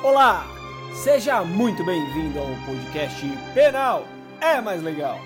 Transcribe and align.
Olá, 0.00 0.46
seja 0.94 1.42
muito 1.42 1.84
bem-vindo 1.84 2.38
ao 2.38 2.46
podcast 2.64 3.20
Penal 3.52 4.04
é 4.40 4.60
Mais 4.60 4.80
Legal. 4.80 5.18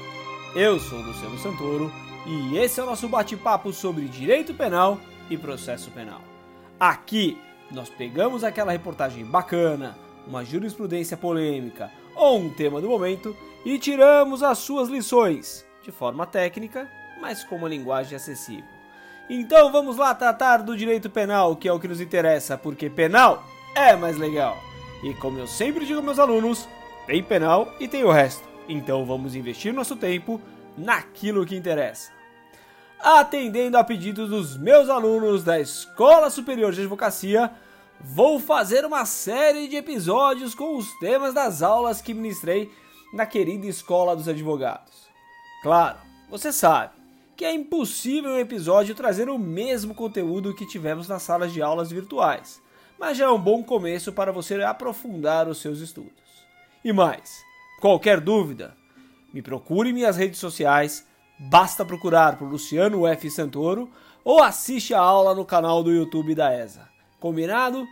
Eu 0.56 0.80
sou 0.80 0.98
Luciano 0.98 1.38
Santoro 1.38 1.93
e 2.27 2.56
esse 2.56 2.80
é 2.80 2.82
o 2.82 2.87
nosso 2.87 3.06
bate-papo 3.06 3.71
sobre 3.71 4.08
direito 4.08 4.54
penal 4.54 4.98
e 5.29 5.37
processo 5.37 5.90
penal. 5.90 6.22
Aqui 6.80 7.38
nós 7.71 7.90
pegamos 7.90 8.43
aquela 8.43 8.72
reportagem 8.72 9.27
bacana, 9.27 9.95
uma 10.27 10.43
jurisprudência 10.43 11.18
polêmica 11.18 11.91
ou 12.16 12.39
um 12.39 12.48
tema 12.48 12.80
do 12.80 12.89
momento 12.89 13.36
e 13.66 13.79
tiramos 13.79 14.43
as 14.43 14.57
suas 14.57 14.89
lições 14.89 15.66
de 15.82 15.93
forma 15.93 16.27
técnica, 16.27 16.91
mas 17.20 17.45
com 17.45 17.57
uma 17.57 17.68
linguagem 17.68 18.16
acessível. 18.16 18.64
Então 19.29 19.70
vamos 19.70 19.98
lá 19.98 20.14
tratar 20.14 20.62
do 20.62 20.75
direito 20.75 21.11
penal, 21.11 21.57
que 21.57 21.68
é 21.68 21.73
o 21.73 21.79
que 21.79 21.89
nos 21.89 22.00
interessa, 22.00 22.57
porque 22.57 22.89
penal 22.89 23.52
é 23.75 23.96
mais 23.96 24.17
legal. 24.18 24.62
E 25.03 25.14
como 25.14 25.39
eu 25.39 25.46
sempre 25.46 25.85
digo 25.85 25.99
aos 25.99 26.04
meus 26.04 26.18
alunos, 26.18 26.68
tem 27.07 27.22
penal 27.22 27.75
e 27.81 27.89
tem 27.89 28.04
o 28.04 28.11
resto. 28.11 28.43
Então 28.68 29.04
vamos 29.04 29.35
investir 29.35 29.72
nosso 29.72 29.96
tempo 29.96 30.40
naquilo 30.76 31.45
que 31.45 31.57
interessa. 31.57 32.11
Atendendo 33.00 33.77
a 33.77 33.83
pedidos 33.83 34.31
dos 34.31 34.56
meus 34.56 34.89
alunos 34.89 35.42
da 35.42 35.58
Escola 35.58 36.31
Superior 36.31 36.72
de 36.72 36.81
Advocacia, 36.83 37.50
vou 38.00 38.39
fazer 38.39 38.84
uma 38.84 39.05
série 39.05 39.67
de 39.67 39.77
episódios 39.77 40.55
com 40.55 40.77
os 40.77 40.89
temas 41.00 41.34
das 41.34 41.62
aulas 41.62 42.00
que 42.00 42.14
ministrei 42.14 42.70
na 43.12 43.27
querida 43.27 43.67
Escola 43.67 44.14
dos 44.14 44.28
Advogados. 44.28 45.09
Claro, 45.62 45.98
você 46.31 46.53
sabe 46.53 46.92
que 47.36 47.45
é 47.45 47.53
impossível 47.53 48.31
um 48.31 48.39
episódio 48.39 48.95
trazer 48.95 49.28
o 49.28 49.39
mesmo 49.39 49.95
conteúdo 49.95 50.55
que 50.55 50.67
tivemos 50.67 51.09
nas 51.09 51.23
salas 51.23 51.53
de 51.53 51.61
aulas 51.61 51.91
virtuais 51.91 52.62
mas 52.98 53.17
já 53.17 53.27
é 53.27 53.31
um 53.31 53.39
bom 53.39 53.62
começo 53.62 54.12
para 54.12 54.33
você 54.33 54.62
aprofundar 54.62 55.48
os 55.48 55.61
seus 55.61 55.81
estudos. 55.81 56.12
E 56.85 56.93
mais, 56.93 57.43
qualquer 57.81 58.21
dúvida, 58.21 58.77
me 59.33 59.41
procure 59.41 59.91
em 59.91 59.93
minhas 59.93 60.17
redes 60.17 60.39
sociais, 60.39 61.07
basta 61.39 61.84
procurar 61.84 62.37
por 62.37 62.49
Luciano 62.49 63.07
F. 63.07 63.31
Santoro 63.31 63.91
ou 64.25 64.43
assiste 64.43 64.95
a 64.95 65.01
aula 65.01 65.34
no 65.34 65.45
canal 65.45 65.83
do 65.83 65.93
YouTube 65.93 66.34
da 66.34 66.53
ESA. 66.53 66.89
Combinado? 67.19 67.87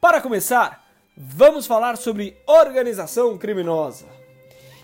Para 0.00 0.20
começar, 0.20 0.84
vamos 1.16 1.66
falar 1.66 1.96
sobre 1.96 2.36
organização 2.46 3.36
criminosa. 3.38 4.06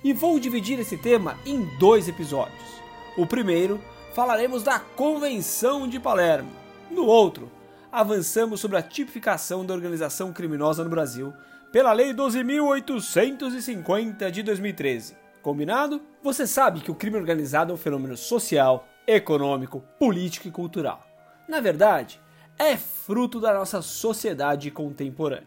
E 0.05 0.13
vou 0.13 0.39
dividir 0.39 0.79
esse 0.79 0.97
tema 0.97 1.37
em 1.45 1.65
dois 1.79 2.07
episódios. 2.07 2.79
O 3.17 3.27
primeiro, 3.27 3.81
falaremos 4.15 4.63
da 4.63 4.79
Convenção 4.79 5.89
de 5.89 5.99
Palermo. 5.99 6.51
No 6.91 7.05
outro, 7.07 7.51
avançamos 7.91 8.61
sobre 8.61 8.77
a 8.77 8.83
tipificação 8.83 9.65
da 9.65 9.75
organização 9.75 10.33
criminosa 10.33 10.85
no 10.85 10.91
Brasil 10.91 11.33
pela 11.73 11.93
Lei 11.93 12.15
12.850 12.15 14.31
de 14.31 14.43
2013. 14.43 15.17
Combinado? 15.43 16.01
Você 16.23 16.47
sabe 16.47 16.81
que 16.81 16.91
o 16.91 16.95
crime 16.95 17.17
organizado 17.17 17.73
é 17.73 17.75
um 17.75 17.79
fenômeno 17.79 18.17
social, 18.17 18.87
econômico, 19.07 19.83
político 19.99 20.49
e 20.49 20.51
cultural. 20.51 21.07
Na 21.49 21.61
verdade, 21.61 22.21
é 22.59 22.77
fruto 22.77 23.41
da 23.41 23.55
nossa 23.55 23.81
sociedade 23.81 24.71
contemporânea. 24.71 25.47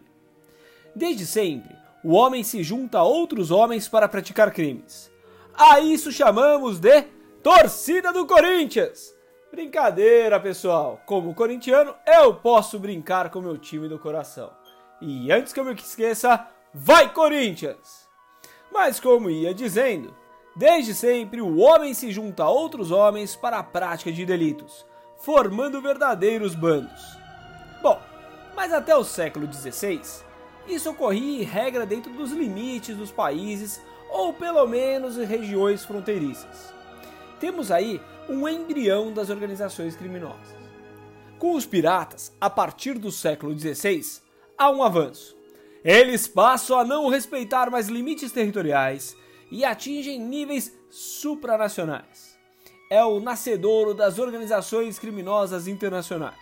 Desde 0.96 1.26
sempre, 1.26 1.76
o 2.04 2.14
homem 2.14 2.44
se 2.44 2.64
junta 2.64 3.00
a 3.00 3.04
outros 3.04 3.52
homens 3.52 3.88
para 3.88 4.08
praticar 4.08 4.52
crimes. 4.52 5.12
A 5.54 5.80
isso 5.80 6.12
chamamos 6.12 6.80
de 6.80 7.04
torcida 7.44 8.12
do 8.12 8.26
Corinthians. 8.26 9.14
Brincadeira, 9.52 10.40
pessoal! 10.40 11.02
Como 11.06 11.36
corintiano, 11.36 11.94
eu 12.08 12.34
posso 12.34 12.80
brincar 12.80 13.30
com 13.30 13.42
meu 13.42 13.58
time 13.58 13.90
do 13.90 14.00
coração. 14.00 14.50
E 15.02 15.30
antes 15.30 15.52
que 15.52 15.60
eu 15.60 15.66
me 15.66 15.74
esqueça, 15.74 16.48
vai 16.74 17.12
Corinthians! 17.14 18.08
Mas 18.72 18.98
como 18.98 19.30
ia 19.30 19.54
dizendo, 19.54 20.16
desde 20.56 20.96
sempre 20.96 21.42
o 21.42 21.58
homem 21.58 21.94
se 21.94 22.12
junta 22.12 22.44
a 22.44 22.50
outros 22.50 22.92
homens 22.92 23.36
para 23.36 23.60
a 23.60 23.64
prática 23.64 24.10
de 24.10 24.26
delitos, 24.26 24.86
formando 25.18 25.82
verdadeiros 25.82 26.56
bandos. 26.56 27.18
Bom, 27.84 28.00
mas 28.56 28.72
até 28.72 28.96
o 28.96 29.04
século 29.04 29.52
XVI, 29.52 30.02
isso 30.66 30.90
ocorria 30.90 31.42
em 31.42 31.44
regra 31.44 31.86
dentro 31.86 32.14
dos 32.14 32.32
limites 32.32 32.96
dos 32.96 33.12
países 33.12 33.82
ou 34.10 34.32
pelo 34.32 34.66
menos 34.66 35.18
em 35.18 35.26
regiões 35.26 35.84
fronteiriças. 35.84 36.81
Temos 37.42 37.72
aí 37.72 38.00
um 38.30 38.48
embrião 38.48 39.12
das 39.12 39.32
organizações 39.32 39.96
criminosas. 39.96 40.56
Com 41.40 41.56
os 41.56 41.66
piratas, 41.66 42.32
a 42.40 42.52
partir 42.52 43.00
do 43.00 43.12
século 43.12 43.58
XVI, 43.58 44.22
há 44.56 44.70
um 44.70 44.84
avanço. 44.84 45.36
Eles 45.84 46.28
passam 46.28 46.78
a 46.78 46.86
não 46.86 47.10
respeitar 47.10 47.72
mais 47.72 47.88
limites 47.88 48.32
territoriais 48.32 49.18
e 49.50 49.66
atingem 49.66 50.20
níveis 50.20 50.72
supranacionais. 50.92 52.38
É 52.92 53.04
o 53.04 53.20
nascedouro 53.20 53.96
das 53.96 54.20
organizações 54.20 55.00
criminosas 55.00 55.68
internacionais. 55.68 56.38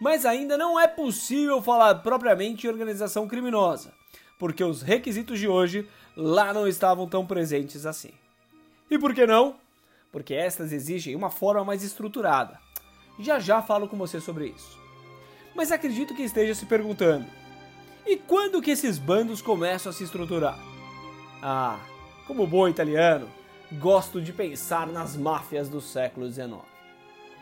Mas 0.00 0.24
ainda 0.24 0.56
não 0.56 0.78
é 0.78 0.86
possível 0.86 1.60
falar 1.60 1.96
propriamente 1.96 2.64
em 2.64 2.70
organização 2.70 3.26
criminosa, 3.26 3.92
porque 4.38 4.62
os 4.62 4.82
requisitos 4.82 5.40
de 5.40 5.48
hoje 5.48 5.88
lá 6.16 6.54
não 6.54 6.68
estavam 6.68 7.08
tão 7.08 7.26
presentes 7.26 7.84
assim. 7.86 8.12
E 8.88 8.96
por 8.96 9.12
que 9.12 9.26
não? 9.26 9.61
Porque 10.12 10.34
estas 10.34 10.72
exigem 10.72 11.16
uma 11.16 11.30
forma 11.30 11.64
mais 11.64 11.82
estruturada. 11.82 12.60
Já 13.18 13.40
já 13.40 13.62
falo 13.62 13.88
com 13.88 13.96
você 13.96 14.20
sobre 14.20 14.48
isso. 14.48 14.78
Mas 15.54 15.72
acredito 15.72 16.14
que 16.14 16.22
esteja 16.22 16.54
se 16.54 16.66
perguntando: 16.66 17.26
e 18.06 18.16
quando 18.16 18.60
que 18.60 18.70
esses 18.70 18.98
bandos 18.98 19.40
começam 19.40 19.90
a 19.90 19.92
se 19.92 20.04
estruturar? 20.04 20.58
Ah, 21.42 21.80
como 22.26 22.46
bom 22.46 22.68
italiano, 22.68 23.28
gosto 23.72 24.20
de 24.20 24.32
pensar 24.32 24.86
nas 24.86 25.16
máfias 25.16 25.68
do 25.68 25.80
século 25.80 26.30
XIX. 26.30 26.60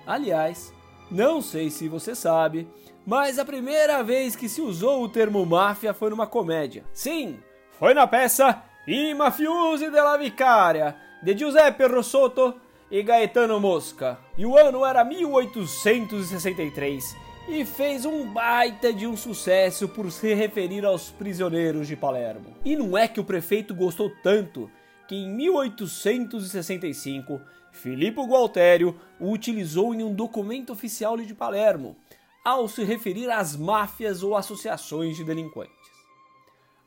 Aliás, 0.06 0.72
não 1.10 1.42
sei 1.42 1.70
se 1.70 1.88
você 1.88 2.14
sabe, 2.14 2.68
mas 3.06 3.38
a 3.38 3.44
primeira 3.44 4.02
vez 4.02 4.36
que 4.36 4.48
se 4.48 4.60
usou 4.60 5.02
o 5.02 5.08
termo 5.08 5.44
máfia 5.44 5.92
foi 5.92 6.10
numa 6.10 6.26
comédia. 6.26 6.84
Sim, 6.92 7.38
foi 7.78 7.94
na 7.94 8.06
peça 8.06 8.62
I 8.86 9.14
Mafiosi 9.14 9.90
della 9.90 10.16
Vicaria, 10.16 10.96
de 11.22 11.36
Giuseppe 11.36 11.86
Rossotto 11.86 12.54
e 12.90 13.02
Gaetano 13.02 13.60
Mosca. 13.60 14.18
E 14.36 14.46
o 14.46 14.56
ano 14.56 14.84
era 14.84 15.04
1863 15.04 17.16
e 17.48 17.64
fez 17.64 18.04
um 18.04 18.32
baita 18.32 18.92
de 18.92 19.06
um 19.06 19.16
sucesso 19.16 19.88
por 19.88 20.10
se 20.10 20.34
referir 20.34 20.84
aos 20.84 21.10
prisioneiros 21.10 21.86
de 21.86 21.94
Palermo. 21.96 22.56
E 22.64 22.74
não 22.76 22.96
é 22.96 23.06
que 23.06 23.20
o 23.20 23.24
prefeito 23.24 23.74
gostou 23.74 24.10
tanto 24.22 24.70
que 25.06 25.16
em 25.16 25.28
1865 25.28 27.40
Filippo 27.72 28.26
Gualtério 28.26 28.98
o 29.18 29.30
utilizou 29.30 29.94
em 29.94 30.02
um 30.02 30.14
documento 30.14 30.72
oficial 30.72 31.16
de 31.16 31.34
Palermo, 31.34 31.96
ao 32.44 32.66
se 32.66 32.82
referir 32.84 33.30
às 33.30 33.56
máfias 33.56 34.22
ou 34.22 34.36
associações 34.36 35.16
de 35.16 35.24
delinquentes. 35.24 35.74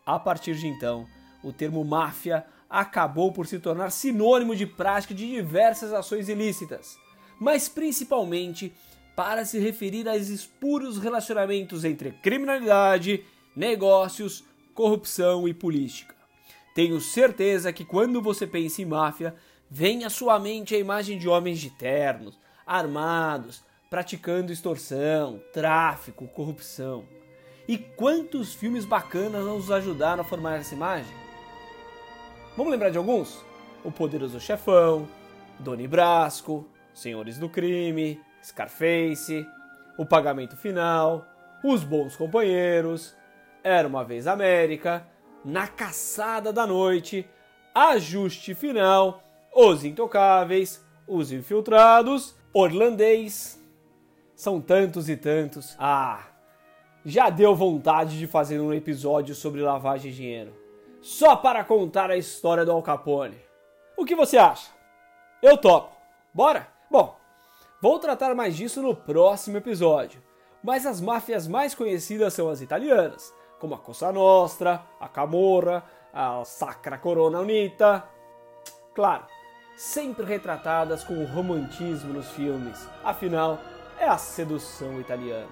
A 0.05 0.19
partir 0.19 0.55
de 0.55 0.67
então, 0.67 1.07
o 1.43 1.53
termo 1.53 1.83
máfia 1.83 2.45
acabou 2.73 3.31
por 3.31 3.45
se 3.45 3.59
tornar 3.59 3.91
sinônimo 3.91 4.55
de 4.55 4.65
prática 4.65 5.13
de 5.13 5.29
diversas 5.29 5.93
ações 5.93 6.27
ilícitas, 6.27 6.97
mas 7.39 7.69
principalmente 7.69 8.73
para 9.15 9.45
se 9.45 9.59
referir 9.59 10.09
aos 10.09 10.27
espuros 10.27 10.97
relacionamentos 10.97 11.85
entre 11.85 12.13
criminalidade, 12.13 13.23
negócios, 13.55 14.43
corrupção 14.73 15.47
e 15.47 15.53
política. 15.53 16.15
Tenho 16.73 16.99
certeza 16.99 17.71
que 17.71 17.85
quando 17.85 18.19
você 18.19 18.47
pensa 18.47 18.81
em 18.81 18.85
máfia, 18.85 19.35
vem 19.69 20.03
à 20.03 20.09
sua 20.09 20.39
mente 20.39 20.73
a 20.73 20.79
imagem 20.79 21.19
de 21.19 21.29
homens 21.29 21.59
de 21.59 21.69
ternos, 21.69 22.39
armados, 22.65 23.63
praticando 23.87 24.51
extorsão, 24.51 25.39
tráfico, 25.53 26.27
corrupção. 26.27 27.05
E 27.67 27.77
quantos 27.77 28.55
filmes 28.55 28.83
bacanas 28.83 29.45
nos 29.45 29.69
ajudaram 29.69 30.21
a 30.21 30.25
formar 30.25 30.59
essa 30.59 30.73
imagem? 30.73 31.22
Vamos 32.55 32.71
lembrar 32.71 32.91
de 32.91 32.99
alguns? 32.99 33.43
O 33.83 33.91
Poderoso 33.91 34.39
Chefão, 34.39 35.07
Doni 35.57 35.87
Brasco, 35.87 36.67
Senhores 36.93 37.39
do 37.39 37.49
Crime, 37.49 38.21
Scarface, 38.43 39.47
O 39.97 40.05
Pagamento 40.05 40.55
Final, 40.55 41.25
Os 41.63 41.83
Bons 41.83 42.15
Companheiros, 42.15 43.15
Era 43.63 43.87
uma 43.87 44.03
Vez 44.03 44.27
América, 44.27 45.07
Na 45.43 45.67
Caçada 45.67 46.53
da 46.53 46.67
Noite, 46.67 47.27
Ajuste 47.73 48.53
Final, 48.53 49.23
Os 49.51 49.83
Intocáveis, 49.83 50.79
Os 51.07 51.31
Infiltrados, 51.31 52.35
Orlandês. 52.53 53.59
São 54.35 54.61
tantos 54.61 55.09
e 55.09 55.17
tantos. 55.17 55.75
Ah, 55.79 56.27
já 57.03 57.31
deu 57.31 57.55
vontade 57.55 58.19
de 58.19 58.27
fazer 58.27 58.59
um 58.59 58.71
episódio 58.71 59.33
sobre 59.33 59.59
lavagem 59.59 60.11
de 60.11 60.17
dinheiro 60.17 60.62
só 61.03 61.35
para 61.35 61.65
contar 61.65 62.09
a 62.09 62.15
história 62.15 62.63
do 62.63 62.71
Al 62.71 62.81
Capone. 62.81 63.37
O 63.97 64.05
que 64.05 64.15
você 64.15 64.37
acha? 64.37 64.71
Eu 65.41 65.57
topo. 65.57 65.93
Bora? 66.33 66.65
Bom, 66.89 67.17
vou 67.81 67.99
tratar 67.99 68.33
mais 68.33 68.55
disso 68.55 68.81
no 68.81 68.95
próximo 68.95 69.57
episódio. 69.57 70.23
Mas 70.63 70.85
as 70.85 71.01
máfias 71.01 71.45
mais 71.45 71.75
conhecidas 71.75 72.33
são 72.33 72.49
as 72.49 72.61
italianas, 72.61 73.33
como 73.59 73.75
a 73.75 73.79
Cosa 73.79 74.13
Nostra, 74.13 74.81
a 74.97 75.09
Camorra, 75.09 75.83
a 76.13 76.45
Sacra 76.45 76.97
Corona 76.97 77.41
Unita. 77.41 78.05
Claro, 78.95 79.25
sempre 79.75 80.25
retratadas 80.25 81.03
com 81.03 81.25
romantismo 81.25 82.13
nos 82.13 82.29
filmes, 82.29 82.87
afinal, 83.03 83.59
é 83.99 84.05
a 84.05 84.17
sedução 84.17 85.01
italiana. 85.01 85.51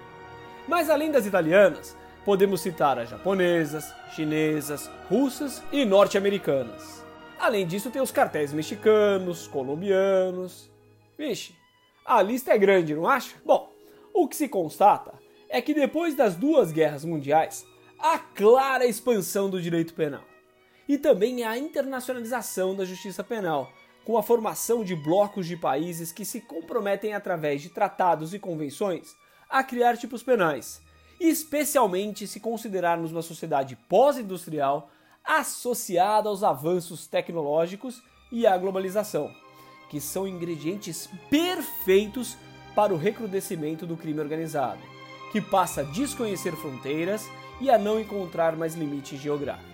Mas 0.65 0.89
além 0.89 1.11
das 1.11 1.25
italianas, 1.25 1.97
podemos 2.25 2.61
citar 2.61 2.99
as 2.99 3.09
japonesas, 3.09 3.93
chinesas, 4.13 4.89
russas 5.09 5.61
e 5.71 5.85
norte-americanas. 5.85 7.03
Além 7.39 7.65
disso, 7.65 7.89
tem 7.89 8.01
os 8.01 8.11
cartéis 8.11 8.53
mexicanos, 8.53 9.47
colombianos. 9.47 10.69
Vixe, 11.17 11.55
a 12.05 12.21
lista 12.21 12.51
é 12.51 12.57
grande, 12.57 12.93
não 12.93 13.07
acha? 13.07 13.35
Bom, 13.45 13.71
o 14.13 14.27
que 14.27 14.35
se 14.35 14.47
constata 14.47 15.13
é 15.49 15.61
que 15.61 15.73
depois 15.73 16.15
das 16.15 16.35
duas 16.35 16.71
guerras 16.71 17.03
mundiais, 17.03 17.65
há 17.99 18.17
clara 18.17 18.85
expansão 18.85 19.49
do 19.49 19.61
direito 19.61 19.93
penal 19.93 20.23
e 20.87 20.97
também 20.97 21.43
a 21.43 21.57
internacionalização 21.57 22.75
da 22.75 22.85
justiça 22.85 23.23
penal, 23.23 23.71
com 24.03 24.17
a 24.17 24.23
formação 24.23 24.83
de 24.83 24.95
blocos 24.95 25.45
de 25.45 25.55
países 25.55 26.11
que 26.11 26.25
se 26.25 26.41
comprometem 26.41 27.13
através 27.13 27.61
de 27.61 27.69
tratados 27.69 28.33
e 28.33 28.39
convenções 28.39 29.15
a 29.49 29.63
criar 29.63 29.97
tipos 29.97 30.23
penais, 30.23 30.81
especialmente 31.29 32.25
se 32.25 32.39
considerarmos 32.39 33.11
uma 33.11 33.21
sociedade 33.21 33.77
pós-industrial 33.87 34.89
associada 35.23 36.27
aos 36.27 36.43
avanços 36.43 37.05
tecnológicos 37.05 38.01
e 38.31 38.47
à 38.47 38.57
globalização, 38.57 39.31
que 39.89 40.01
são 40.01 40.27
ingredientes 40.27 41.07
perfeitos 41.29 42.35
para 42.73 42.93
o 42.93 42.97
recrudescimento 42.97 43.85
do 43.85 43.95
crime 43.95 44.19
organizado, 44.19 44.81
que 45.31 45.39
passa 45.39 45.81
a 45.81 45.83
desconhecer 45.83 46.55
fronteiras 46.55 47.29
e 47.59 47.69
a 47.69 47.77
não 47.77 47.99
encontrar 47.99 48.55
mais 48.55 48.73
limites 48.73 49.19
geográficos. 49.19 49.69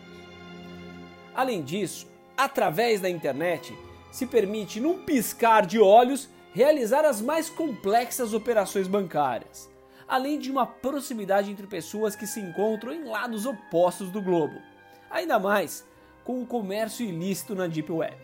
Além 1.33 1.61
disso, 1.61 2.07
através 2.35 2.99
da 2.99 3.09
internet, 3.09 3.73
se 4.11 4.25
permite, 4.25 4.81
num 4.81 4.99
piscar 4.99 5.65
de 5.65 5.79
olhos, 5.79 6.27
realizar 6.53 7.05
as 7.05 7.21
mais 7.21 7.49
complexas 7.49 8.33
operações 8.33 8.87
bancárias, 8.87 9.69
além 10.07 10.39
de 10.39 10.49
uma 10.49 10.65
proximidade 10.65 11.51
entre 11.51 11.67
pessoas 11.67 12.15
que 12.15 12.25
se 12.25 12.39
encontram 12.39 12.93
em 12.93 13.03
lados 13.03 13.45
opostos 13.45 14.09
do 14.09 14.21
globo. 14.21 14.61
Ainda 15.09 15.37
mais 15.37 15.85
com 16.23 16.41
o 16.41 16.45
comércio 16.45 17.05
ilícito 17.05 17.55
na 17.55 17.67
Deep 17.67 17.91
Web. 17.91 18.15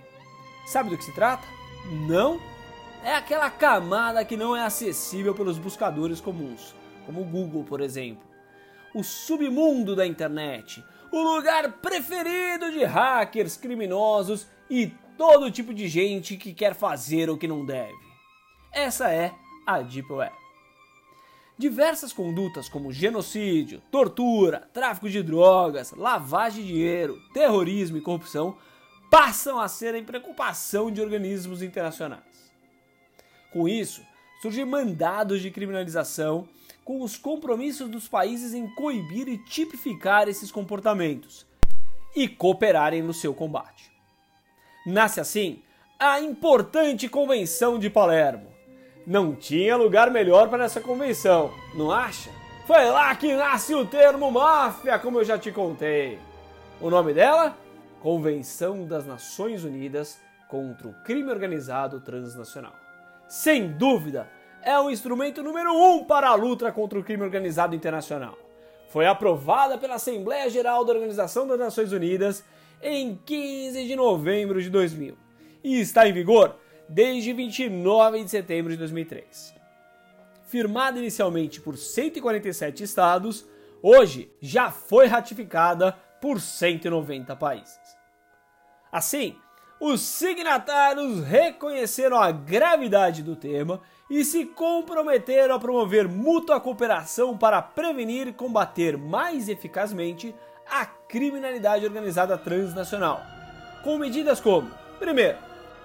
Sabe 0.65 0.89
do 0.89 0.97
que 0.97 1.03
se 1.03 1.13
trata? 1.13 1.43
Não? 2.07 2.39
É 3.03 3.15
aquela 3.15 3.49
camada 3.49 4.23
que 4.23 4.37
não 4.37 4.55
é 4.55 4.63
acessível 4.63 5.35
pelos 5.35 5.57
buscadores 5.57 6.21
comuns, 6.21 6.73
como 7.05 7.21
o 7.21 7.25
Google, 7.25 7.63
por 7.65 7.81
exemplo. 7.81 8.23
O 8.95 9.03
submundo 9.03 9.95
da 9.95 10.07
internet, 10.07 10.83
o 11.11 11.21
lugar 11.21 11.73
preferido 11.73 12.71
de 12.71 12.85
hackers, 12.85 13.57
criminosos 13.57 14.47
e 14.69 14.87
todo 15.17 15.51
tipo 15.51 15.73
de 15.73 15.87
gente 15.87 16.37
que 16.37 16.53
quer 16.53 16.73
fazer 16.73 17.29
o 17.29 17.37
que 17.37 17.47
não 17.47 17.65
deve. 17.65 17.93
Essa 18.71 19.11
é 19.11 19.33
a 19.67 19.81
Deep 19.81 20.11
Web. 20.11 20.42
Diversas 21.57 22.11
condutas 22.11 22.67
como 22.67 22.91
genocídio, 22.91 23.81
tortura, 23.91 24.67
tráfico 24.73 25.07
de 25.09 25.21
drogas, 25.21 25.91
lavagem 25.91 26.63
de 26.63 26.73
dinheiro, 26.73 27.21
terrorismo 27.31 27.97
e 27.97 28.01
corrupção 28.01 28.57
passam 29.11 29.59
a 29.59 29.67
serem 29.67 30.03
preocupação 30.03 30.91
de 30.91 30.99
organismos 30.99 31.61
internacionais. 31.61 32.51
Com 33.51 33.69
isso, 33.69 34.01
surgem 34.41 34.65
mandados 34.65 35.41
de 35.41 35.51
criminalização 35.51 36.49
com 36.83 37.01
os 37.01 37.17
compromissos 37.17 37.87
dos 37.87 38.07
países 38.07 38.55
em 38.55 38.67
coibir 38.73 39.27
e 39.27 39.37
tipificar 39.37 40.27
esses 40.27 40.51
comportamentos 40.51 41.45
e 42.15 42.27
cooperarem 42.27 43.03
no 43.03 43.13
seu 43.13 43.33
combate. 43.33 43.91
Nasce 44.85 45.19
assim 45.21 45.61
a 45.99 46.19
importante 46.19 47.07
Convenção 47.07 47.77
de 47.77 47.89
Palermo. 47.89 48.52
Não 49.05 49.35
tinha 49.35 49.75
lugar 49.75 50.09
melhor 50.09 50.49
para 50.49 50.63
essa 50.63 50.79
convenção, 50.79 51.51
não 51.73 51.91
acha? 51.91 52.29
Foi 52.65 52.85
lá 52.85 53.13
que 53.15 53.35
nasce 53.35 53.75
o 53.75 53.85
termo 53.85 54.31
máfia, 54.31 54.97
como 54.97 55.19
eu 55.19 55.25
já 55.25 55.37
te 55.37 55.51
contei. 55.51 56.17
O 56.79 56.89
nome 56.89 57.13
dela? 57.13 57.57
Convenção 58.01 58.85
das 58.85 59.05
Nações 59.05 59.65
Unidas 59.65 60.21
contra 60.47 60.87
o 60.87 60.93
Crime 61.03 61.29
Organizado 61.29 61.99
Transnacional. 61.99 62.73
Sem 63.27 63.67
dúvida, 63.67 64.29
é 64.61 64.79
o 64.79 64.89
instrumento 64.89 65.43
número 65.43 65.73
um 65.73 66.05
para 66.05 66.29
a 66.29 66.35
luta 66.35 66.71
contra 66.71 66.97
o 66.97 67.03
crime 67.03 67.23
organizado 67.23 67.75
internacional. 67.75 68.37
Foi 68.87 69.05
aprovada 69.05 69.77
pela 69.77 69.95
Assembleia 69.95 70.49
Geral 70.49 70.85
da 70.85 70.93
Organização 70.93 71.45
das 71.45 71.59
Nações 71.59 71.91
Unidas 71.91 72.43
em 72.81 73.19
15 73.25 73.85
de 73.85 73.95
novembro 73.95 74.61
de 74.61 74.69
2000 74.69 75.17
e 75.63 75.79
está 75.79 76.07
em 76.07 76.13
vigor 76.13 76.55
desde 76.87 77.33
29 77.33 78.23
de 78.23 78.29
setembro 78.29 78.71
de 78.71 78.77
2003. 78.77 79.53
Firmada 80.47 80.99
inicialmente 80.99 81.59
por 81.59 81.77
147 81.77 82.83
estados, 82.83 83.45
hoje 83.81 84.31
já 84.41 84.69
foi 84.69 85.07
ratificada 85.07 85.93
por 86.21 86.39
190 86.39 87.35
países. 87.35 87.79
Assim, 88.91 89.35
os 89.79 90.01
signatários 90.01 91.23
reconheceram 91.25 92.17
a 92.17 92.31
gravidade 92.31 93.23
do 93.23 93.35
tema 93.35 93.81
e 94.09 94.23
se 94.23 94.45
comprometeram 94.45 95.55
a 95.55 95.59
promover 95.59 96.07
mútua 96.07 96.59
cooperação 96.61 97.37
para 97.37 97.61
prevenir 97.61 98.27
e 98.27 98.33
combater 98.33 98.97
mais 98.97 99.49
eficazmente 99.49 100.33
a 100.69 100.85
criminalidade 100.85 101.85
organizada 101.85 102.37
transnacional, 102.37 103.21
com 103.83 103.97
medidas 103.97 104.39
como: 104.39 104.71
primeiro, 104.99 105.37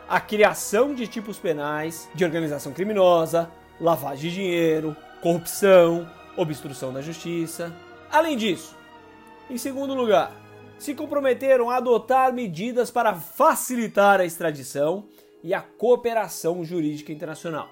a 0.08 0.20
criação 0.20 0.94
de 0.94 1.06
tipos 1.06 1.38
penais 1.38 2.08
de 2.14 2.24
organização 2.24 2.72
criminosa, 2.72 3.50
lavagem 3.78 4.30
de 4.30 4.36
dinheiro, 4.36 4.96
corrupção, 5.20 6.08
obstrução 6.36 6.92
da 6.92 7.02
justiça. 7.02 7.74
Além 8.10 8.36
disso, 8.36 8.74
em 9.50 9.58
segundo 9.58 9.94
lugar, 9.94 10.32
se 10.78 10.94
comprometeram 10.94 11.68
a 11.68 11.76
adotar 11.76 12.32
medidas 12.32 12.90
para 12.90 13.14
facilitar 13.14 14.20
a 14.20 14.24
extradição 14.24 15.06
e 15.44 15.52
a 15.52 15.60
cooperação 15.60 16.64
jurídica 16.64 17.12
internacional. 17.12 17.68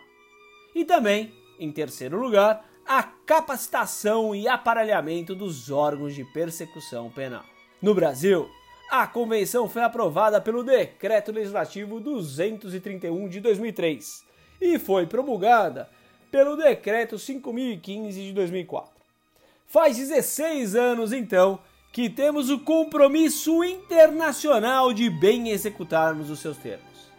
E 0.74 0.84
também, 0.84 1.32
em 1.58 1.72
terceiro 1.72 2.20
lugar, 2.20 2.68
a 2.86 3.02
capacitação 3.02 4.34
e 4.34 4.46
aparelhamento 4.46 5.34
dos 5.34 5.70
órgãos 5.70 6.14
de 6.14 6.24
persecução 6.24 7.10
penal. 7.10 7.44
No 7.80 7.94
Brasil, 7.94 8.48
a 8.90 9.06
convenção 9.06 9.68
foi 9.68 9.82
aprovada 9.82 10.40
pelo 10.40 10.62
Decreto 10.62 11.32
Legislativo 11.32 12.00
231 12.00 13.28
de 13.28 13.40
2003 13.40 14.24
e 14.60 14.78
foi 14.78 15.06
promulgada 15.06 15.88
pelo 16.30 16.56
Decreto 16.56 17.18
5015 17.18 18.22
de 18.22 18.32
2004. 18.32 18.90
Faz 19.66 19.96
16 19.96 20.74
anos 20.76 21.12
então 21.12 21.58
que 21.92 22.08
temos 22.08 22.50
o 22.50 22.58
compromisso 22.58 23.64
internacional 23.64 24.92
de 24.92 25.08
bem 25.08 25.48
executarmos 25.48 26.30
os 26.30 26.40
seus 26.40 26.56
termos. 26.58 27.10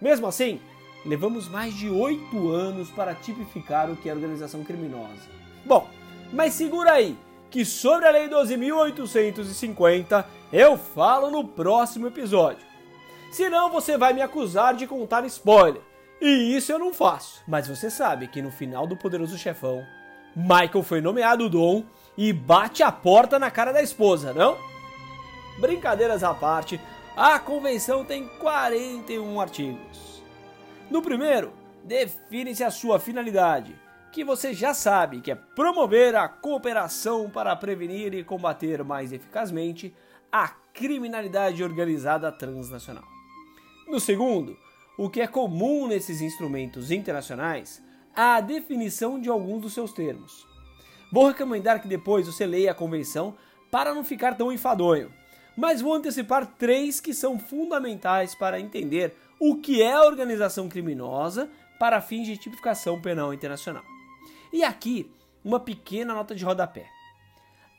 Mesmo 0.00 0.26
assim, 0.26 0.60
levamos 1.04 1.48
mais 1.48 1.74
de 1.74 1.90
oito 1.90 2.50
anos 2.50 2.90
para 2.90 3.14
tipificar 3.14 3.90
o 3.90 3.96
que 3.96 4.08
é 4.08 4.14
organização 4.14 4.64
criminosa. 4.64 5.28
Bom, 5.64 5.88
mas 6.32 6.54
segura 6.54 6.92
aí, 6.92 7.16
que 7.50 7.64
sobre 7.64 8.06
a 8.06 8.10
Lei 8.12 8.28
12.850 8.28 10.24
eu 10.52 10.76
falo 10.76 11.30
no 11.30 11.46
próximo 11.46 12.06
episódio. 12.06 12.66
Senão 13.30 13.70
você 13.70 13.96
vai 13.96 14.12
me 14.12 14.22
acusar 14.22 14.74
de 14.74 14.86
contar 14.86 15.24
spoiler, 15.26 15.82
e 16.20 16.56
isso 16.56 16.72
eu 16.72 16.78
não 16.78 16.92
faço. 16.92 17.42
Mas 17.46 17.68
você 17.68 17.88
sabe 17.88 18.26
que 18.26 18.42
no 18.42 18.50
final 18.50 18.86
do 18.86 18.96
Poderoso 18.96 19.38
Chefão, 19.38 19.84
Michael 20.34 20.82
foi 20.82 21.00
nomeado 21.00 21.48
Dom 21.48 21.84
e 22.16 22.32
bate 22.32 22.82
a 22.82 22.90
porta 22.90 23.38
na 23.38 23.50
cara 23.50 23.72
da 23.72 23.82
esposa, 23.82 24.32
não? 24.32 24.58
Brincadeiras 25.58 26.24
à 26.24 26.34
parte, 26.34 26.80
a 27.16 27.38
convenção 27.38 28.04
tem 28.04 28.26
41 28.38 29.40
artigos. 29.40 30.22
No 30.90 31.00
primeiro, 31.00 31.52
define-se 31.84 32.64
a 32.64 32.70
sua 32.70 32.98
finalidade, 32.98 33.74
que 34.10 34.24
você 34.24 34.52
já 34.52 34.74
sabe 34.74 35.20
que 35.20 35.30
é 35.30 35.34
promover 35.34 36.16
a 36.16 36.28
cooperação 36.28 37.30
para 37.30 37.54
prevenir 37.54 38.12
e 38.14 38.24
combater 38.24 38.82
mais 38.82 39.12
eficazmente 39.12 39.94
a 40.32 40.48
criminalidade 40.48 41.62
organizada 41.62 42.30
transnacional. 42.30 43.04
No 43.86 43.98
segundo, 43.98 44.56
o 44.96 45.10
que 45.10 45.20
é 45.20 45.26
comum 45.26 45.86
nesses 45.86 46.20
instrumentos 46.20 46.90
internacionais, 46.90 47.82
a 48.14 48.40
definição 48.40 49.20
de 49.20 49.28
alguns 49.28 49.62
dos 49.62 49.72
seus 49.72 49.92
termos. 49.92 50.46
Vou 51.12 51.26
recomendar 51.26 51.80
que 51.80 51.88
depois 51.88 52.26
você 52.26 52.46
leia 52.46 52.70
a 52.70 52.74
convenção 52.74 53.34
para 53.70 53.94
não 53.94 54.04
ficar 54.04 54.36
tão 54.36 54.52
enfadonho, 54.52 55.12
mas 55.56 55.80
vou 55.80 55.94
antecipar 55.94 56.46
três 56.46 57.00
que 57.00 57.12
são 57.12 57.38
fundamentais 57.38 58.34
para 58.34 58.60
entender 58.60 59.16
o 59.40 59.56
que 59.56 59.82
é 59.82 59.98
organização 59.98 60.68
criminosa 60.68 61.50
para 61.78 62.00
fins 62.00 62.26
de 62.26 62.36
tipificação 62.36 63.00
penal 63.00 63.32
internacional. 63.34 63.82
E 64.52 64.62
aqui, 64.62 65.10
uma 65.44 65.58
pequena 65.58 66.14
nota 66.14 66.34
de 66.34 66.44
rodapé. 66.44 66.86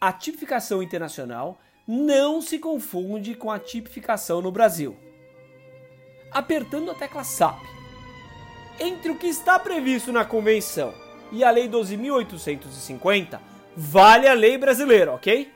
a 0.01 0.12
tipificação 0.12 0.81
internacional 0.81 1.60
não 1.88 2.41
se 2.41 2.59
confunde 2.59 3.35
com 3.35 3.51
a 3.51 3.59
tipificação 3.59 4.41
no 4.41 4.51
Brasil. 4.51 4.95
Apertando 6.31 6.91
a 6.91 6.95
tecla 6.95 7.23
SAP, 7.23 7.61
entre 8.79 9.11
o 9.11 9.17
que 9.17 9.27
está 9.27 9.59
previsto 9.59 10.11
na 10.11 10.23
Convenção 10.23 10.93
e 11.31 11.43
a 11.43 11.51
Lei 11.51 11.67
12.850, 11.69 13.39
vale 13.75 14.27
a 14.27 14.33
lei 14.33 14.57
brasileira, 14.57 15.13
ok? 15.13 15.51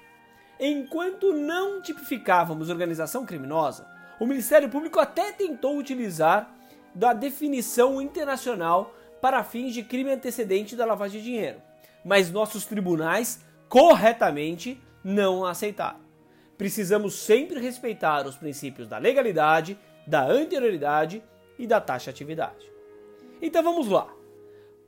Enquanto 0.59 1.33
não 1.33 1.81
tipificávamos 1.81 2.69
organização 2.69 3.25
criminosa, 3.25 3.87
o 4.19 4.25
Ministério 4.25 4.69
Público 4.69 4.99
até 4.99 5.31
tentou 5.31 5.77
utilizar 5.77 6.53
da 6.93 7.13
definição 7.13 8.01
internacional 8.01 8.93
para 9.21 9.43
fins 9.43 9.73
de 9.73 9.83
crime 9.83 10.11
antecedente 10.11 10.75
da 10.75 10.85
lavagem 10.85 11.19
de 11.19 11.25
dinheiro, 11.25 11.61
mas 12.03 12.31
nossos 12.31 12.65
tribunais 12.65 13.41
corretamente 13.67 14.79
não 15.03 15.45
aceitaram. 15.45 16.04
Precisamos 16.57 17.15
sempre 17.15 17.59
respeitar 17.59 18.25
os 18.25 18.35
princípios 18.35 18.87
da 18.87 18.97
legalidade, 18.97 19.77
da 20.07 20.23
anterioridade 20.23 21.23
e 21.57 21.67
da 21.67 21.81
taxatividade. 21.81 22.71
Então 23.41 23.63
vamos 23.63 23.87
lá. 23.87 24.07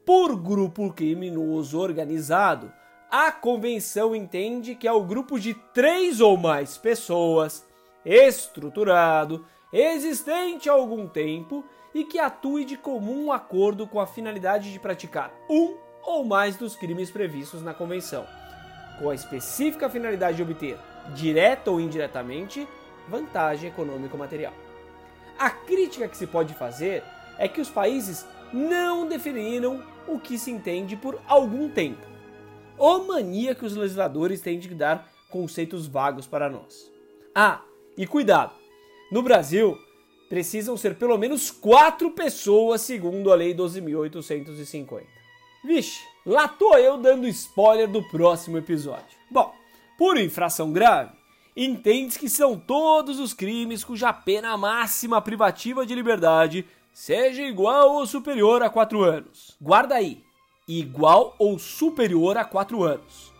Por 0.05 0.35
grupo 0.37 0.93
criminoso 0.93 1.79
organizado, 1.79 2.71
a 3.11 3.31
convenção 3.31 4.15
entende 4.15 4.75
que 4.75 4.87
é 4.87 4.91
o 4.91 5.03
grupo 5.03 5.39
de 5.39 5.53
três 5.73 6.21
ou 6.21 6.37
mais 6.37 6.77
pessoas, 6.77 7.65
estruturado, 8.05 9.45
existente 9.71 10.69
há 10.69 10.73
algum 10.73 11.07
tempo 11.07 11.63
e 11.93 12.05
que 12.05 12.19
atue 12.19 12.63
de 12.63 12.77
comum 12.77 13.31
acordo 13.31 13.87
com 13.87 13.99
a 13.99 14.07
finalidade 14.07 14.71
de 14.71 14.79
praticar 14.79 15.33
um 15.49 15.75
ou 16.03 16.23
mais 16.23 16.55
dos 16.55 16.75
crimes 16.75 17.11
previstos 17.11 17.61
na 17.61 17.73
convenção, 17.73 18.25
com 18.99 19.09
a 19.09 19.15
específica 19.15 19.89
finalidade 19.89 20.37
de 20.37 20.43
obter, 20.43 20.77
direta 21.15 21.71
ou 21.71 21.79
indiretamente, 21.79 22.67
vantagem 23.07 23.69
econômico-material. 23.69 24.53
A 25.37 25.49
crítica 25.49 26.07
que 26.07 26.17
se 26.17 26.27
pode 26.27 26.53
fazer 26.53 27.03
é 27.37 27.47
que 27.47 27.61
os 27.61 27.69
países 27.69 28.25
não 28.51 29.07
definiram 29.07 29.83
o 30.07 30.19
que 30.19 30.37
se 30.37 30.49
entende 30.49 30.95
por 30.95 31.19
algum 31.27 31.69
tempo. 31.69 32.01
Ou 32.77 33.05
mania 33.05 33.55
que 33.55 33.65
os 33.65 33.75
legisladores 33.75 34.41
têm 34.41 34.59
de 34.59 34.73
dar 34.73 35.11
conceitos 35.29 35.87
vagos 35.87 36.27
para 36.27 36.49
nós. 36.49 36.91
Ah, 37.35 37.61
e 37.97 38.07
cuidado! 38.07 38.53
No 39.11 39.21
Brasil, 39.21 39.77
precisam 40.29 40.75
ser 40.77 40.95
pelo 40.95 41.17
menos 41.17 41.49
quatro 41.49 42.11
pessoas, 42.11 42.81
segundo 42.81 43.31
a 43.31 43.35
Lei 43.35 43.53
12.850. 43.53 45.03
Vixe, 45.63 46.01
lá 46.25 46.47
tô 46.47 46.75
eu 46.75 46.97
dando 46.97 47.27
spoiler 47.27 47.87
do 47.87 48.03
próximo 48.09 48.57
episódio. 48.57 49.17
Bom, 49.29 49.53
por 49.97 50.17
infração 50.17 50.71
grave, 50.71 51.11
entende 51.55 52.19
que 52.19 52.29
são 52.29 52.57
todos 52.57 53.19
os 53.19 53.33
crimes 53.33 53.83
cuja 53.83 54.13
pena 54.13 54.55
máxima 54.55 55.21
privativa 55.21 55.85
de 55.85 55.95
liberdade 55.95 56.65
seja 56.93 57.41
igual 57.41 57.95
ou 57.95 58.05
superior 58.05 58.61
a 58.63 58.69
4 58.69 59.03
anos. 59.03 59.55
Guarda 59.61 59.95
aí, 59.95 60.23
igual 60.67 61.35
ou 61.37 61.57
superior 61.59 62.37
a 62.37 62.45
4 62.45 62.83
anos. 62.83 63.33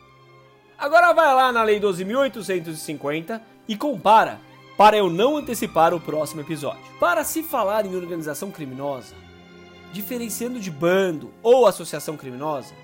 Agora 0.77 1.13
vai 1.13 1.33
lá 1.33 1.51
na 1.51 1.63
Lei 1.63 1.79
12.850 1.79 3.41
e 3.67 3.75
compara 3.75 4.39
para 4.77 4.95
eu 4.95 5.09
não 5.09 5.37
antecipar 5.37 5.93
o 5.93 5.99
próximo 5.99 6.41
episódio. 6.41 6.83
Para 6.99 7.23
se 7.23 7.41
falar 7.41 7.85
em 7.85 7.95
organização 7.95 8.51
criminosa, 8.51 9.15
diferenciando 9.91 10.59
de 10.59 10.69
bando 10.69 11.33
ou 11.41 11.65
associação 11.65 12.15
criminosa, 12.15 12.75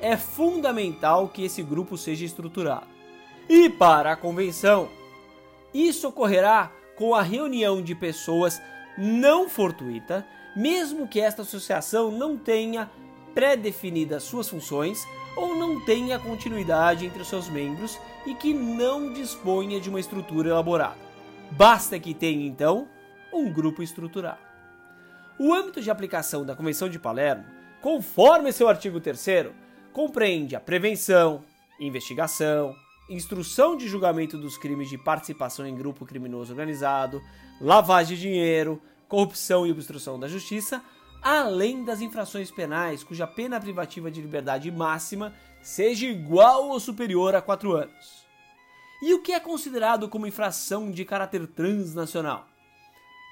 é 0.00 0.16
fundamental 0.16 1.28
que 1.28 1.44
esse 1.44 1.62
grupo 1.62 1.98
seja 1.98 2.24
estruturado. 2.24 2.91
E 3.48 3.68
para 3.68 4.12
a 4.12 4.16
convenção, 4.16 4.88
isso 5.72 6.08
ocorrerá 6.08 6.70
com 6.96 7.14
a 7.14 7.22
reunião 7.22 7.82
de 7.82 7.94
pessoas 7.94 8.60
não 8.96 9.48
fortuita, 9.48 10.26
mesmo 10.54 11.08
que 11.08 11.20
esta 11.20 11.42
associação 11.42 12.10
não 12.10 12.36
tenha 12.36 12.90
pré-definidas 13.34 14.22
suas 14.22 14.48
funções 14.48 15.02
ou 15.36 15.54
não 15.56 15.82
tenha 15.84 16.18
continuidade 16.18 17.06
entre 17.06 17.22
os 17.22 17.28
seus 17.28 17.48
membros 17.48 17.98
e 18.26 18.34
que 18.34 18.52
não 18.52 19.12
disponha 19.12 19.80
de 19.80 19.88
uma 19.88 20.00
estrutura 20.00 20.50
elaborada. 20.50 21.00
Basta 21.50 21.98
que 21.98 22.14
tenha, 22.14 22.46
então, 22.46 22.86
um 23.32 23.50
grupo 23.50 23.82
estruturado. 23.82 24.38
O 25.38 25.52
âmbito 25.52 25.80
de 25.80 25.90
aplicação 25.90 26.44
da 26.44 26.54
Convenção 26.54 26.88
de 26.88 26.98
Palermo, 26.98 27.44
conforme 27.80 28.52
seu 28.52 28.68
artigo 28.68 29.00
3, 29.00 29.48
compreende 29.92 30.54
a 30.54 30.60
prevenção, 30.60 31.42
investigação, 31.80 32.74
instrução 33.12 33.76
de 33.76 33.88
julgamento 33.88 34.38
dos 34.38 34.56
crimes 34.56 34.88
de 34.88 34.96
participação 34.96 35.66
em 35.66 35.76
grupo 35.76 36.06
criminoso 36.06 36.52
organizado, 36.52 37.22
lavagem 37.60 38.16
de 38.16 38.22
dinheiro, 38.22 38.80
corrupção 39.08 39.66
e 39.66 39.70
obstrução 39.70 40.18
da 40.18 40.26
justiça, 40.26 40.82
além 41.20 41.84
das 41.84 42.00
infrações 42.00 42.50
penais 42.50 43.04
cuja 43.04 43.26
pena 43.26 43.60
privativa 43.60 44.10
de 44.10 44.20
liberdade 44.20 44.70
máxima 44.70 45.34
seja 45.62 46.06
igual 46.06 46.70
ou 46.70 46.80
superior 46.80 47.34
a 47.34 47.42
4 47.42 47.72
anos. 47.74 48.26
E 49.02 49.14
o 49.14 49.22
que 49.22 49.32
é 49.32 49.40
considerado 49.40 50.08
como 50.08 50.26
infração 50.26 50.90
de 50.90 51.04
caráter 51.04 51.46
transnacional? 51.46 52.46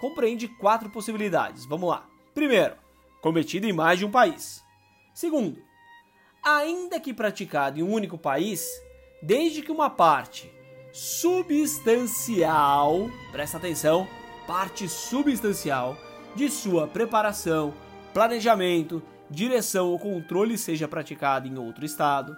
Compreende 0.00 0.48
quatro 0.48 0.90
possibilidades. 0.90 1.64
Vamos 1.64 1.88
lá. 1.88 2.06
Primeiro, 2.34 2.76
cometido 3.20 3.66
em 3.66 3.72
mais 3.72 3.98
de 3.98 4.04
um 4.04 4.10
país. 4.10 4.62
Segundo, 5.14 5.62
ainda 6.42 6.98
que 6.98 7.12
praticado 7.12 7.78
em 7.78 7.82
um 7.82 7.92
único 7.92 8.16
país, 8.16 8.68
desde 9.22 9.62
que 9.62 9.72
uma 9.72 9.90
parte 9.90 10.50
substancial, 10.92 13.08
presta 13.30 13.58
atenção, 13.58 14.08
parte 14.46 14.88
substancial 14.88 15.96
de 16.34 16.48
sua 16.48 16.86
preparação, 16.86 17.74
planejamento, 18.12 19.02
direção 19.30 19.88
ou 19.88 19.98
controle 19.98 20.58
seja 20.58 20.88
praticado 20.88 21.46
em 21.46 21.58
outro 21.58 21.84
estado, 21.84 22.36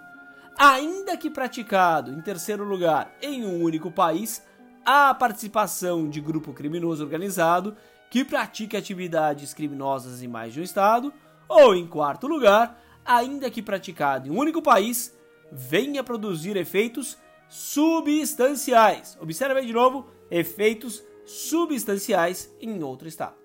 ainda 0.58 1.16
que 1.16 1.30
praticado 1.30 2.12
em 2.12 2.20
terceiro 2.20 2.64
lugar 2.64 3.16
em 3.22 3.44
um 3.44 3.62
único 3.62 3.90
país, 3.90 4.42
a 4.84 5.14
participação 5.14 6.08
de 6.08 6.20
grupo 6.20 6.52
criminoso 6.52 7.04
organizado 7.04 7.76
que 8.10 8.24
pratique 8.24 8.76
atividades 8.76 9.54
criminosas 9.54 10.22
em 10.22 10.28
mais 10.28 10.52
de 10.52 10.60
um 10.60 10.62
estado, 10.62 11.12
ou 11.48 11.74
em 11.74 11.86
quarto 11.86 12.26
lugar, 12.26 12.78
ainda 13.04 13.50
que 13.50 13.62
praticado 13.62 14.28
em 14.28 14.30
um 14.30 14.38
único 14.38 14.60
país, 14.60 15.14
venha 15.52 16.02
produzir 16.02 16.56
efeitos 16.56 17.18
substanciais. 17.49 19.18
Observe 19.21 19.61
aí 19.61 19.66
de 19.66 19.73
novo, 19.75 20.09
efeitos 20.30 21.04
substanciais 21.26 22.50
em 22.59 22.82
outro 22.82 23.06
estado. 23.06 23.37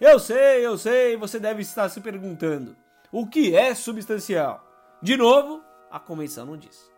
Eu 0.00 0.18
sei, 0.18 0.66
eu 0.66 0.76
sei, 0.76 1.16
você 1.16 1.38
deve 1.38 1.62
estar 1.62 1.88
se 1.88 2.00
perguntando: 2.00 2.76
o 3.12 3.26
que 3.26 3.56
é 3.56 3.74
substancial? 3.74 4.66
De 5.00 5.16
novo, 5.16 5.62
a 5.90 6.00
convenção 6.00 6.44
não 6.44 6.56
diz. 6.56 6.90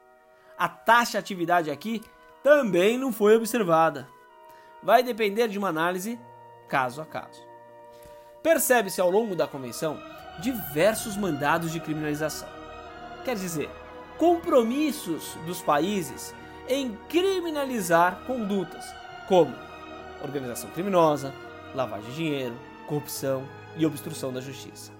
A 0.56 0.68
taxa 0.68 1.12
de 1.12 1.18
atividade 1.18 1.70
aqui 1.70 2.02
também 2.42 2.98
não 2.98 3.12
foi 3.12 3.36
observada. 3.36 4.08
Vai 4.82 5.02
depender 5.02 5.48
de 5.48 5.58
uma 5.58 5.68
análise 5.68 6.18
caso 6.68 7.00
a 7.02 7.06
caso. 7.06 7.40
Percebe-se 8.42 9.00
ao 9.00 9.10
longo 9.10 9.36
da 9.36 9.46
convenção 9.46 10.00
diversos 10.40 11.16
mandados 11.16 11.72
de 11.72 11.80
criminalização. 11.80 12.48
Quer 13.24 13.36
dizer, 13.36 13.68
compromissos 14.18 15.36
dos 15.46 15.62
países 15.62 16.34
em 16.68 16.98
criminalizar 17.08 18.24
condutas 18.26 18.84
como 19.28 19.54
organização 20.22 20.68
criminosa, 20.70 21.32
lavagem 21.74 22.10
de 22.10 22.16
dinheiro, 22.16 22.58
corrupção 22.88 23.48
e 23.76 23.86
obstrução 23.86 24.32
da 24.32 24.40
justiça. 24.40 24.92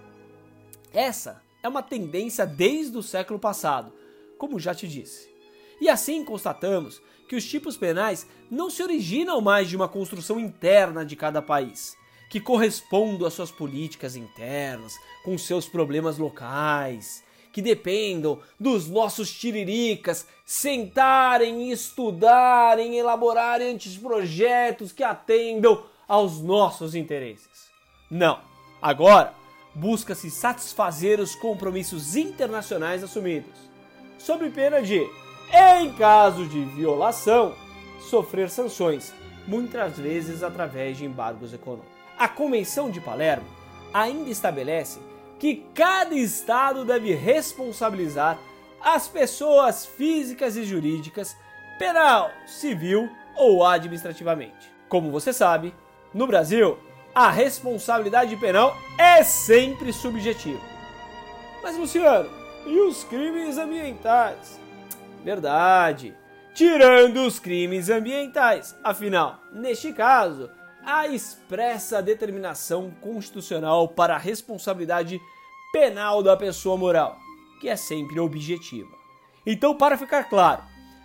Essa 0.93 1.43
é 1.63 1.69
uma 1.69 1.83
tendência 1.83 2.47
desde 2.47 2.97
o 2.97 3.03
século 3.03 3.39
passado, 3.39 3.93
como 4.39 4.61
já 4.61 4.75
te 4.75 4.87
disse. 4.87 5.29
E 5.81 5.89
assim 5.89 6.25
constatamos 6.25 7.03
que 7.29 7.35
os 7.35 7.45
tipos 7.45 7.77
penais 7.77 8.27
não 8.49 8.71
se 8.71 8.83
originam 8.83 9.41
mais 9.41 9.69
de 9.69 9.77
uma 9.77 9.89
construção 9.89 10.39
interna 10.39 11.05
de 11.05 11.17
cada 11.17 11.43
país, 11.43 11.97
que 12.31 12.41
correspondam 12.41 13.27
às 13.27 13.35
suas 13.35 13.51
políticas 13.51 14.15
internas, 14.15 14.95
com 15.25 15.37
seus 15.37 15.69
problemas 15.69 16.19
locais, 16.19 17.25
que 17.59 17.63
dependam 17.63 18.39
dos 18.59 18.89
nossos 18.89 19.33
tiriricas 19.33 20.29
sentarem, 20.47 21.73
estudarem, 21.73 22.97
elaborarem 22.97 23.77
projetos 24.01 24.93
que 24.93 25.03
atendam 25.03 25.83
aos 26.07 26.41
nossos 26.41 26.95
interesses. 26.95 27.69
Não. 28.09 28.39
Agora, 28.81 29.35
busca-se 29.75 30.31
satisfazer 30.31 31.19
os 31.19 31.35
compromissos 31.35 32.15
internacionais 32.15 33.03
assumidos, 33.03 33.59
sob 34.21 34.49
pena 34.51 34.81
de, 34.81 35.05
em 35.53 35.93
caso 35.95 36.47
de 36.47 36.65
violação, 36.65 37.57
sofrer 38.09 38.51
sanções, 38.51 39.13
muitas 39.49 39.99
vezes 39.99 40.45
através 40.45 40.97
de 40.97 41.05
embargos 41.05 41.53
econômicos. 41.53 41.91
A 42.17 42.29
Convenção 42.29 42.89
de 42.89 43.01
Palermo 43.01 43.49
ainda 43.93 44.31
estabelece 44.31 45.01
que 45.39 45.65
cada 45.75 46.15
estado 46.15 46.85
deve 46.85 47.15
responsabilizar 47.15 48.39
as 48.81 49.09
pessoas 49.09 49.87
físicas 49.87 50.57
e 50.57 50.65
jurídicas, 50.65 51.37
penal, 51.79 52.31
civil 52.47 53.09
ou 53.37 53.65
administrativamente. 53.65 54.73
Como 54.89 55.11
você 55.11 55.33
sabe, 55.33 55.75
no 56.13 56.27
Brasil, 56.27 56.79
a 57.15 57.31
responsabilidade 57.31 58.37
penal 58.37 58.77
é 58.97 59.23
sempre 59.23 59.93
subjetiva. 59.93 60.61
Mas 61.63 61.77
Luciano, 61.77 62.31
e 62.67 62.79
os 62.81 63.05
crimes 63.05 63.59
ambientais? 63.59 64.61
Verdade. 65.25 66.15
Tirando 66.55 67.19
os 67.25 67.39
crimes 67.39 67.89
ambientais. 67.89 68.77
Afinal, 68.83 69.41
neste 69.53 69.93
caso, 69.93 70.51
há 70.89 71.07
expressa 71.07 72.01
determinação 72.01 72.91
constitucional 73.03 73.89
para 73.89 74.15
a 74.15 74.19
responsabilidade 74.19 75.21
penal 75.71 76.23
da 76.23 76.35
pessoa 76.35 76.79
moral, 76.79 77.19
que 77.61 77.69
é 77.69 77.77
sempre 77.77 78.19
objetiva. 78.19 78.97
Então, 79.45 79.77
para 79.77 79.99
ficar 79.99 80.25
claro, 80.31 80.63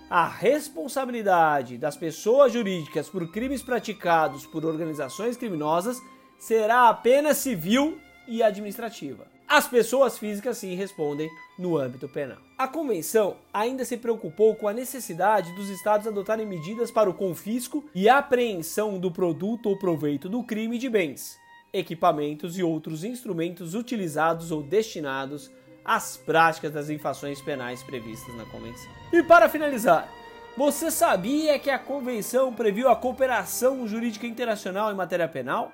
a 0.09 0.25
responsabilidade 0.25 1.77
das 1.77 1.97
pessoas 1.97 2.53
jurídicas 2.53 3.09
por 3.09 3.29
crimes 3.29 3.61
praticados 3.61 4.45
por 4.45 4.63
organizações 4.63 5.35
criminosas 5.35 6.01
será 6.39 6.87
apenas 6.87 7.37
civil 7.37 7.99
e 8.25 8.41
administrativa. 8.41 9.32
As 9.47 9.67
pessoas 9.67 10.17
físicas 10.17 10.57
sim 10.57 10.73
respondem 10.75 11.29
no 11.59 11.77
âmbito 11.77 12.09
penal. 12.09 12.39
A 12.57 12.67
convenção 12.67 13.37
ainda 13.53 13.85
se 13.85 13.97
preocupou 13.97 14.55
com 14.55 14.67
a 14.67 14.73
necessidade 14.73 15.53
dos 15.53 15.69
estados 15.69 16.07
adotarem 16.07 16.45
medidas 16.45 16.89
para 16.89 17.09
o 17.09 17.13
confisco 17.13 17.83
e 17.93 18.09
apreensão 18.09 18.99
do 18.99 19.11
produto 19.11 19.69
ou 19.69 19.77
proveito 19.77 20.27
do 20.27 20.43
crime 20.43 20.77
de 20.77 20.89
bens, 20.89 21.37
equipamentos 21.71 22.57
e 22.57 22.63
outros 22.63 23.03
instrumentos 23.03 23.75
utilizados 23.75 24.51
ou 24.51 24.63
destinados 24.63 25.51
às 25.85 26.17
práticas 26.17 26.71
das 26.71 26.89
infrações 26.89 27.41
penais 27.41 27.83
previstas 27.83 28.33
na 28.35 28.45
convenção. 28.45 28.89
E 29.11 29.21
para 29.21 29.49
finalizar, 29.49 30.09
você 30.55 30.89
sabia 30.89 31.59
que 31.59 31.69
a 31.69 31.79
convenção 31.79 32.53
previu 32.53 32.89
a 32.89 32.95
cooperação 32.95 33.87
jurídica 33.87 34.27
internacional 34.27 34.91
em 34.91 34.95
matéria 34.95 35.27
penal? 35.27 35.71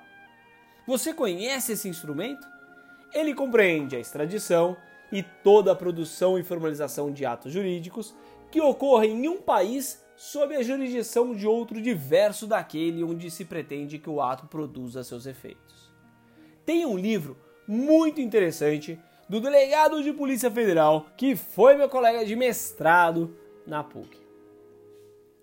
Você 0.88 1.13
conhece 1.13 1.73
esse 1.73 1.88
instrumento? 1.88 2.47
Ele 3.13 3.33
compreende 3.33 3.95
a 3.95 3.99
extradição 3.99 4.77
e 5.11 5.23
toda 5.23 5.71
a 5.71 5.75
produção 5.75 6.37
e 6.37 6.43
formalização 6.43 7.11
de 7.11 7.25
atos 7.25 7.51
jurídicos 7.51 8.15
que 8.51 8.61
ocorrem 8.61 9.25
em 9.25 9.27
um 9.27 9.41
país 9.41 10.03
sob 10.15 10.55
a 10.55 10.61
jurisdição 10.61 11.33
de 11.33 11.47
outro 11.47 11.81
diverso 11.81 12.45
daquele 12.45 13.03
onde 13.03 13.31
se 13.31 13.45
pretende 13.45 13.97
que 13.97 14.09
o 14.09 14.21
ato 14.21 14.47
produza 14.47 15.03
seus 15.03 15.25
efeitos. 15.25 15.91
Tem 16.65 16.85
um 16.85 16.97
livro 16.97 17.37
muito 17.67 18.19
interessante 18.19 18.99
do 19.27 19.39
delegado 19.39 20.03
de 20.03 20.11
Polícia 20.11 20.51
Federal 20.51 21.07
que 21.15 21.35
foi 21.35 21.75
meu 21.75 21.87
colega 21.87 22.25
de 22.25 22.35
mestrado 22.35 23.35
na 23.65 23.83
PUC. 23.83 24.17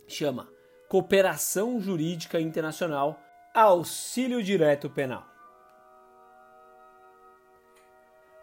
Chama 0.06 0.48
Cooperação 0.88 1.80
Jurídica 1.80 2.40
Internacional 2.40 3.20
Auxílio 3.54 4.42
Direto 4.42 4.90
Penal. 4.90 5.35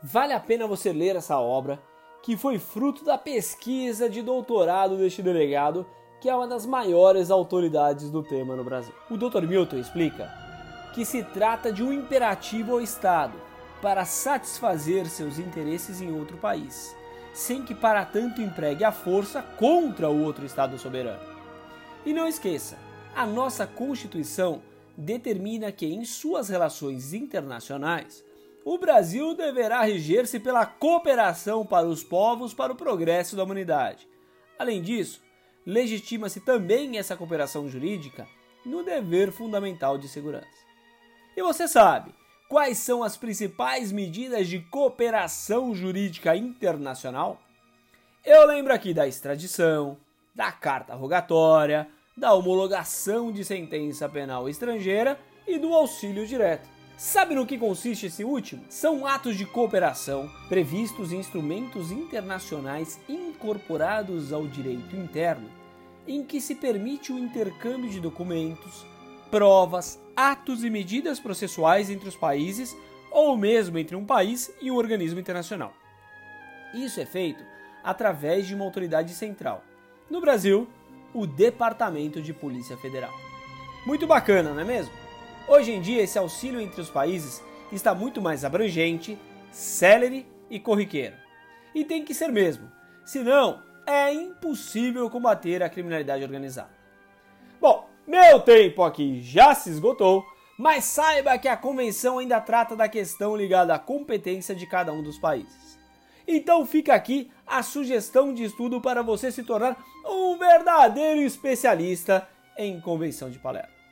Vale 0.06 0.34
a 0.34 0.40
pena 0.40 0.68
você 0.68 0.92
ler 0.92 1.16
essa 1.16 1.40
obra, 1.40 1.82
que 2.22 2.36
foi 2.36 2.60
fruto 2.60 3.06
da 3.06 3.18
pesquisa 3.18 4.10
de 4.10 4.22
doutorado 4.22 4.98
deste 4.98 5.22
delegado, 5.22 5.86
que 6.20 6.28
é 6.28 6.36
uma 6.36 6.46
das 6.46 6.66
maiores 6.66 7.32
autoridades 7.32 8.10
do 8.10 8.22
tema 8.22 8.54
no 8.54 8.66
Brasil. 8.66 8.94
O 9.10 9.16
Dr. 9.16 9.44
Milton 9.44 9.78
explica 9.78 10.30
que 10.94 11.06
se 11.06 11.24
trata 11.24 11.72
de 11.72 11.82
um 11.82 11.94
imperativo 11.94 12.74
ao 12.74 12.82
Estado 12.82 13.34
para 13.82 14.04
satisfazer 14.04 15.06
seus 15.06 15.40
interesses 15.40 16.02
em 16.02 16.14
outro 16.14 16.36
país, 16.36 16.94
sem 17.34 17.64
que 17.64 17.74
para 17.74 18.04
tanto 18.04 18.42
empregue 18.42 18.84
a 18.84 18.92
força 18.92 19.42
contra 19.42 20.10
o 20.10 20.22
outro 20.22 20.46
Estado 20.46 20.78
soberano. 20.78 21.24
E 22.06 22.12
não 22.12 22.28
esqueça, 22.28 22.78
a 23.16 23.26
nossa 23.26 23.66
Constituição 23.66 24.62
determina 24.98 25.72
que 25.72 25.86
em 25.86 26.04
suas 26.04 26.50
relações 26.50 27.14
internacionais 27.14 28.22
o 28.66 28.78
Brasil 28.78 29.36
deverá 29.36 29.82
reger-se 29.82 30.40
pela 30.40 30.66
cooperação 30.66 31.66
para 31.66 31.86
os 31.86 32.04
povos 32.04 32.54
para 32.54 32.72
o 32.72 32.76
progresso 32.76 33.36
da 33.36 33.44
humanidade. 33.44 34.08
Além 34.58 34.82
disso, 34.82 35.22
legitima-se 35.66 36.40
também 36.40 36.98
essa 36.98 37.18
cooperação 37.18 37.68
jurídica 37.68 38.28
no 38.66 38.84
dever 38.84 39.32
fundamental 39.32 39.98
de 39.98 40.08
segurança. 40.08 40.64
E 41.36 41.42
você 41.42 41.68
sabe 41.68 42.14
quais 42.48 42.78
são 42.78 43.04
as 43.04 43.18
principais 43.18 43.92
medidas 43.92 44.48
de 44.48 44.60
cooperação 44.60 45.74
jurídica 45.74 46.36
internacional? 46.36 47.42
Eu 48.24 48.46
lembro 48.46 48.74
aqui 48.74 48.94
da 48.94 49.08
extradição, 49.08 49.98
da 50.34 50.52
carta 50.52 50.96
rogatória, 50.96 51.90
da 52.16 52.34
homologação 52.34 53.32
de 53.32 53.44
sentença 53.44 54.08
penal 54.08 54.48
estrangeira 54.48 55.20
e 55.46 55.58
do 55.58 55.74
auxílio 55.74 56.26
direto. 56.26 56.73
Sabe 56.96 57.34
no 57.34 57.46
que 57.46 57.58
consiste 57.58 58.06
esse 58.06 58.24
último? 58.24 58.64
São 58.70 59.06
atos 59.06 59.36
de 59.36 59.46
cooperação 59.46 60.30
previstos 60.48 61.12
em 61.12 61.18
instrumentos 61.18 61.92
internacionais 61.92 63.00
incorporados 63.10 64.32
ao 64.32 64.46
direito 64.46 64.96
interno, 64.96 65.50
em 66.08 66.24
que 66.24 66.40
se 66.40 66.54
permite 66.54 67.12
o 67.12 67.18
intercâmbio 67.18 67.90
de 67.90 68.00
documentos, 68.00 68.86
provas, 69.32 70.00
atos 70.16 70.64
e 70.64 70.70
medidas 70.70 71.20
processuais 71.20 71.90
entre 71.90 72.08
os 72.08 72.16
países 72.16 72.76
ou 73.10 73.36
mesmo 73.36 73.78
entre 73.80 73.96
um 73.96 74.06
país 74.06 74.54
e 74.62 74.70
um 74.70 74.76
organismo 74.76 75.20
internacional. 75.20 75.74
Isso 76.74 77.00
é 77.00 77.06
feito 77.06 77.44
através 77.84 78.48
de 78.48 78.54
uma 78.54 78.66
autoridade 78.66 79.14
central. 79.14 79.64
No 80.10 80.22
Brasil, 80.22 80.68
o 81.14 81.26
Departamento 81.26 82.22
de 82.22 82.34
Polícia 82.34 82.78
Federal. 82.78 83.14
Muito 83.86 84.08
bacana, 84.08 84.54
não 84.54 84.62
é 84.62 84.64
mesmo? 84.64 85.03
Hoje 85.48 85.74
em 85.74 85.82
dia, 85.82 86.02
esse 86.02 86.18
auxílio 86.18 86.62
entre 86.62 86.80
os 86.80 86.90
países 86.90 87.44
está 87.72 87.94
muito 87.94 88.22
mais 88.22 88.46
abrangente, 88.46 89.20
célere 89.52 90.26
e 90.50 90.58
corriqueiro. 90.58 91.16
E 91.76 91.84
tem 91.84 92.06
que 92.06 92.14
ser 92.14 92.30
mesmo, 92.30 92.72
senão 93.04 93.62
é 93.86 94.14
impossível 94.14 95.10
combater 95.10 95.62
a 95.62 95.70
criminalidade 95.70 96.24
organizada. 96.24 96.72
Bom, 97.60 97.90
meu 98.08 98.40
tempo 98.40 98.84
aqui 98.84 99.22
já 99.22 99.54
se 99.54 99.70
esgotou, 99.70 100.26
mas 100.58 100.86
saiba 100.86 101.38
que 101.38 101.50
a 101.50 101.58
convenção 101.58 102.20
ainda 102.20 102.40
trata 102.40 102.74
da 102.76 102.88
questão 102.88 103.36
ligada 103.36 103.74
à 103.74 103.80
competência 103.80 104.56
de 104.56 104.66
cada 104.66 104.94
um 104.94 105.04
dos 105.04 105.20
países. 105.20 105.78
Então 106.26 106.66
fica 106.66 106.94
aqui 106.94 107.30
a 107.46 107.62
sugestão 107.62 108.34
de 108.34 108.46
estudo 108.46 108.80
para 108.80 109.02
você 109.02 109.30
se 109.30 109.44
tornar 109.44 109.78
um 110.06 110.38
verdadeiro 110.38 111.22
especialista 111.22 112.26
em 112.58 112.80
Convenção 112.80 113.30
de 113.30 113.40
Palermo. 113.40 113.83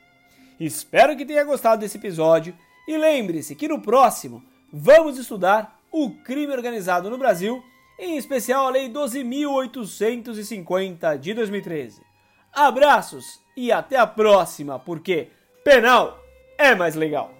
Espero 0.64 1.16
que 1.16 1.26
tenha 1.26 1.42
gostado 1.42 1.80
desse 1.80 1.98
episódio 1.98 2.56
e 2.86 2.96
lembre-se 2.96 3.56
que 3.56 3.66
no 3.66 3.82
próximo 3.82 4.44
vamos 4.72 5.18
estudar 5.18 5.80
o 5.90 6.10
crime 6.22 6.52
organizado 6.52 7.10
no 7.10 7.18
Brasil, 7.18 7.60
em 7.98 8.16
especial 8.16 8.68
a 8.68 8.70
Lei 8.70 8.88
12.850 8.88 11.18
de 11.18 11.34
2013. 11.34 12.00
Abraços 12.52 13.42
e 13.56 13.72
até 13.72 13.96
a 13.96 14.06
próxima, 14.06 14.78
porque 14.78 15.30
penal 15.64 16.16
é 16.56 16.76
mais 16.76 16.94
legal! 16.94 17.34